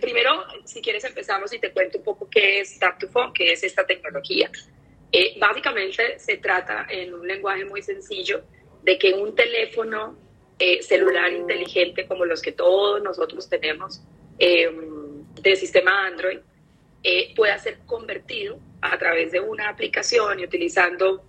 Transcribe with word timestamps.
primero, 0.00 0.44
si 0.64 0.80
quieres 0.80 1.04
empezamos 1.04 1.52
y 1.52 1.58
te 1.58 1.72
cuento 1.72 1.98
un 1.98 2.04
poco 2.04 2.28
qué 2.28 2.60
es 2.60 2.78
Tap 2.78 2.98
to 2.98 3.08
Phone, 3.08 3.32
qué 3.32 3.52
es 3.52 3.62
esta 3.64 3.86
tecnología. 3.86 4.50
Eh, 5.16 5.36
básicamente 5.38 6.18
se 6.18 6.38
trata 6.38 6.88
en 6.90 7.14
un 7.14 7.24
lenguaje 7.24 7.64
muy 7.64 7.82
sencillo 7.82 8.42
de 8.82 8.98
que 8.98 9.12
un 9.12 9.32
teléfono 9.36 10.18
eh, 10.58 10.82
celular 10.82 11.32
inteligente 11.32 12.08
como 12.08 12.24
los 12.24 12.42
que 12.42 12.50
todos 12.50 13.00
nosotros 13.00 13.48
tenemos 13.48 14.02
eh, 14.40 14.68
de 15.40 15.54
sistema 15.54 16.08
Android 16.08 16.40
pueda 17.36 17.56
ser 17.58 17.78
convertido 17.86 18.58
a 18.80 18.98
través 18.98 19.30
de 19.30 19.38
una 19.38 19.68
aplicación 19.68 20.40
y 20.40 20.44
utilizando 20.46 21.22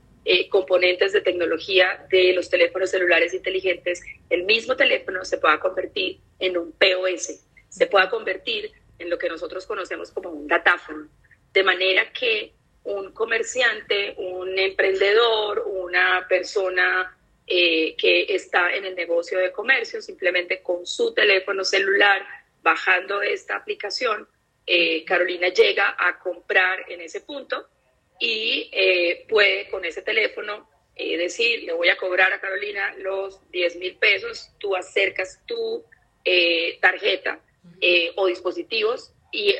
componentes 0.49 1.13
de 1.13 1.21
tecnología 1.21 2.07
de 2.09 2.33
los 2.33 2.49
teléfonos 2.49 2.89
celulares 2.89 3.35
inteligentes, 3.35 4.01
el 4.31 4.45
mismo 4.45 4.75
teléfono 4.75 5.23
se 5.25 5.37
pueda 5.37 5.59
convertir 5.59 6.21
en 6.39 6.57
un 6.57 6.71
POS, 6.71 7.44
se 7.75 7.87
pueda 7.87 8.09
convertir 8.09 8.71
en 8.97 9.09
lo 9.09 9.17
que 9.17 9.27
nosotros 9.27 9.65
conocemos 9.65 10.09
como 10.11 10.29
un 10.29 10.47
datáfono, 10.47 11.09
de 11.51 11.61
manera 11.61 12.09
que 12.13 12.53
un 12.85 13.11
comerciante, 13.11 14.13
un 14.17 14.57
emprendedor, 14.57 15.65
una 15.67 16.25
persona 16.29 17.17
eh, 17.45 17.93
que 17.97 18.33
está 18.33 18.73
en 18.73 18.85
el 18.85 18.95
negocio 18.95 19.39
de 19.39 19.51
comercio, 19.51 20.01
simplemente 20.01 20.61
con 20.61 20.85
su 20.85 21.13
teléfono 21.13 21.65
celular, 21.65 22.25
bajando 22.63 23.21
esta 23.21 23.57
aplicación, 23.57 24.25
eh, 24.65 25.03
Carolina 25.03 25.49
llega 25.49 25.97
a 25.99 26.17
comprar 26.17 26.89
en 26.89 27.01
ese 27.01 27.21
punto 27.21 27.67
y 28.21 28.69
eh, 28.71 29.25
puede 29.27 29.69
con 29.69 29.83
ese 29.83 30.01
teléfono 30.01 30.69
decir, 30.95 31.63
le 31.63 31.73
voy 31.73 31.89
a 31.89 31.97
cobrar 31.97 32.31
a 32.31 32.39
Carolina 32.39 32.95
los 32.99 33.41
10 33.51 33.75
mil 33.75 33.97
pesos, 33.97 34.49
tú 34.59 34.77
acercas 34.77 35.41
tu 35.45 35.83
tarjeta 36.79 37.41
o 38.15 38.27
dispositivos 38.27 39.13
y 39.31 39.53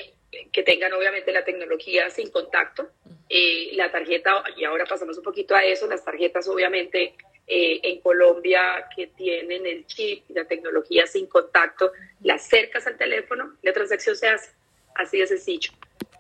que 0.52 0.64
tengan 0.64 0.94
obviamente 0.94 1.32
la 1.32 1.44
tecnología 1.44 2.10
sin 2.10 2.30
contacto. 2.30 2.90
Eh, 3.30 3.72
la 3.74 3.92
tarjeta, 3.92 4.44
y 4.56 4.66
ahora 4.66 4.86
pasamos 4.86 5.18
un 5.18 5.24
poquito 5.24 5.56
a 5.56 5.64
eso, 5.64 5.88
las 5.88 6.04
tarjetas 6.04 6.48
obviamente 6.48 7.16
eh, 7.48 7.80
en 7.84 8.02
Colombia 8.02 8.88
que 8.96 9.08
tienen 9.08 9.66
el 9.66 9.86
chip 9.88 10.24
y 10.30 10.34
la 10.34 10.46
tecnología 10.46 11.08
sin 11.08 11.28
contacto, 11.28 11.92
las 12.22 12.46
acercas 12.46 12.86
al 12.88 12.98
teléfono, 12.98 13.56
la 13.62 13.74
transacción 13.74 14.16
se 14.16 14.28
hace 14.28 14.52
así 14.96 15.18
de 15.18 15.28
sencillo. 15.28 15.72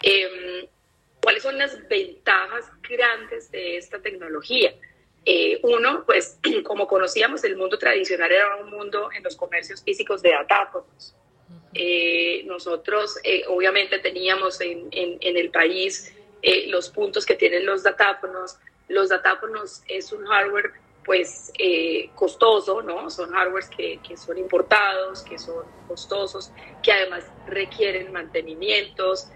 Em, 0.02 0.68
¿Cuáles 1.22 1.42
son 1.42 1.58
las 1.58 1.88
ventajas 1.88 2.66
grandes 2.88 3.50
de 3.52 3.78
esta 3.78 4.00
tecnología? 4.00 4.76
Eh, 5.26 5.60
uno, 5.64 6.04
pues 6.06 6.40
como 6.64 6.88
conocíamos, 6.88 7.44
el 7.44 7.56
mundo 7.56 7.80
tradicional 7.80 8.32
era 8.32 8.58
un 8.58 8.70
mundo 8.70 9.10
en 9.16 9.24
los 9.24 9.36
comercios 9.36 9.84
físicos 9.84 10.22
de 10.22 10.32
datáfonos. 10.32 11.16
Eh, 11.78 12.44
nosotros 12.46 13.20
eh, 13.22 13.44
obviamente 13.50 14.00
teníamos 14.00 14.62
en, 14.62 14.88
en, 14.92 15.38
el 15.38 15.52
país 15.52 16.16
eh, 16.42 16.68
los 16.68 16.90
puntos 16.90 17.26
que 17.26 17.36
tienen 17.36 17.66
los 17.66 17.84
datáfonos. 17.84 18.58
Los 18.88 19.10
datáfonos 19.10 19.84
es 19.90 20.14
un 20.14 20.26
hardware 20.26 20.72
pues 21.04 21.52
costoso, 22.16 22.82
¿no? 22.82 23.12
Son 23.12 23.30
hardwares 23.32 23.70
que, 23.70 24.00
que, 24.08 24.18
son 24.18 24.40
importados, 24.40 25.22
que 25.22 25.38
son 25.38 25.64
costosos, 25.88 26.52
que 26.82 26.92
además 26.92 27.26
requieren 27.46 28.12
mantenimientos, 28.12 29.28